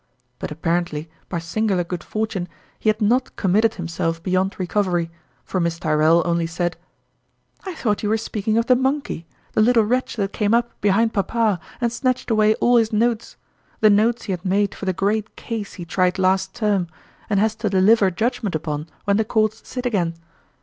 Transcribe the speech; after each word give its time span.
But 0.39 0.49
apparently, 0.51 1.11
by 1.29 1.37
singular 1.37 1.83
good 1.83 2.03
for 2.03 2.25
tune, 2.25 2.47
he 2.79 2.89
had 2.89 3.01
not 3.03 3.35
committed 3.35 3.75
himself 3.75 4.17
beyond 4.23 4.55
recovery; 4.57 5.11
for 5.45 5.59
Miss 5.59 5.77
Tyrrell 5.77 6.23
only 6.25 6.47
said:" 6.47 6.75
I 7.67 7.75
thought 7.75 8.01
you 8.01 8.09
were 8.09 8.17
speaking 8.17 8.57
of 8.57 8.65
the 8.65 8.75
monk 8.75 9.11
ey, 9.11 9.27
the 9.53 9.61
little 9.61 9.83
wretch 9.83 10.15
that 10.15 10.33
came 10.33 10.55
up 10.55 10.73
behind 10.81 11.13
papa 11.13 11.59
and 11.79 11.91
snatched 11.91 12.31
away 12.31 12.55
all 12.55 12.77
his 12.77 12.91
notes 12.91 13.35
the 13.81 13.91
notes 13.91 14.23
he 14.23 14.31
had 14.31 14.43
made 14.43 14.73
for 14.73 14.85
the 14.85 14.91
great 14.91 15.35
case 15.35 15.75
he 15.75 15.85
tried 15.85 16.17
last 16.17 16.55
term, 16.55 16.87
and 17.29 17.39
has 17.39 17.53
to 17.57 17.69
deliver 17.69 18.09
judgment 18.09 18.55
upon 18.55 18.87
when 19.03 19.17
the 19.17 19.23
Courts 19.23 19.61
sit 19.67 19.85
again. 19.85 20.15